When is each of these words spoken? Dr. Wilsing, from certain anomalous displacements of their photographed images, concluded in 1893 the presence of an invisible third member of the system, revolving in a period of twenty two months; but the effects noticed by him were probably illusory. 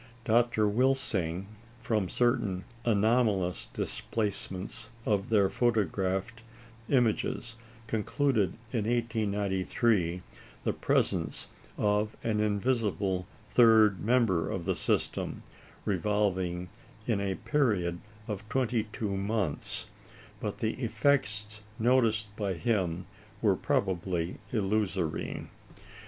Dr. 0.25 0.67
Wilsing, 0.67 1.45
from 1.79 2.09
certain 2.09 2.63
anomalous 2.85 3.67
displacements 3.71 4.89
of 5.05 5.29
their 5.29 5.47
photographed 5.47 6.41
images, 6.89 7.55
concluded 7.85 8.53
in 8.71 8.85
1893 8.85 10.23
the 10.63 10.73
presence 10.73 11.45
of 11.77 12.17
an 12.23 12.39
invisible 12.39 13.27
third 13.47 13.99
member 14.03 14.49
of 14.49 14.65
the 14.65 14.73
system, 14.73 15.43
revolving 15.85 16.69
in 17.05 17.21
a 17.21 17.35
period 17.35 17.99
of 18.27 18.49
twenty 18.49 18.85
two 18.91 19.15
months; 19.15 19.85
but 20.39 20.57
the 20.57 20.83
effects 20.83 21.61
noticed 21.77 22.35
by 22.35 22.53
him 22.55 23.05
were 23.39 23.55
probably 23.55 24.39
illusory. 24.51 25.47